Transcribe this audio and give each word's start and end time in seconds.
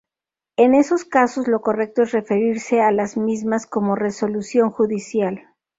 En 0.57 0.73
esos 0.73 1.05
casos 1.05 1.47
lo 1.47 1.61
correcto 1.61 2.01
es 2.01 2.11
referirse 2.11 2.81
a 2.81 2.91
las 2.91 3.17
mismas 3.17 3.67
como 3.67 3.93
"resolución 3.95 4.71
judicial". 4.71 5.43